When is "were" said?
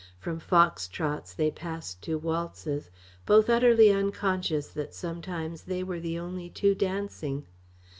5.83-5.99